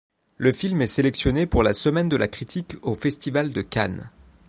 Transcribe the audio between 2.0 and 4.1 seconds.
de la critique au Festival de Cannes.